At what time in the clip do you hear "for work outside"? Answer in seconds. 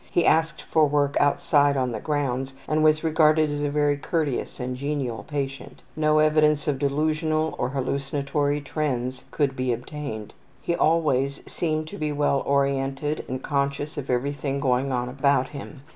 0.63-1.77